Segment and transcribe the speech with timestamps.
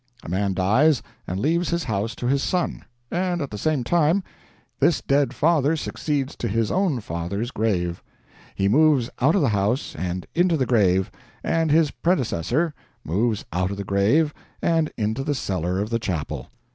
[0.23, 4.23] A man dies and leaves his house to his son and at the same time,
[4.79, 8.01] this dead father succeeds to his own father's grave.
[8.55, 11.11] He moves out of the house and into the grave,
[11.43, 16.49] and his predecessor moves out of the grave and into the cellar of the chapel.